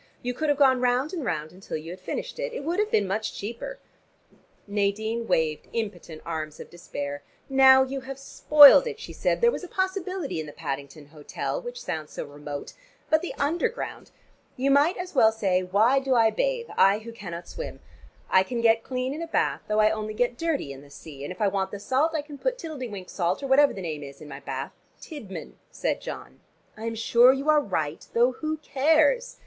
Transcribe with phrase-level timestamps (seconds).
[0.23, 2.39] "You could have gone round and round until you had finished.
[2.39, 3.77] It would have been much cheaper."
[4.65, 7.21] Nadine waved impotent arms of despair.
[7.49, 9.41] "Now you have spoiled it," she said.
[9.41, 12.73] "There was a possibility in the Paddington hotel, which sounds so remote.
[13.11, 14.09] But the Underground!
[14.57, 17.79] You might as well say, why do I bathe, I who cannot swim?
[18.27, 21.23] I can get clean in a bath, though I only get dirty in the sea,
[21.23, 23.71] and if I want the salt I can put Tiddle de wink salt or whatever
[23.71, 26.39] the name is in my bath" "Tidman," said John.
[26.75, 29.37] "I am sure you are right, though who cares?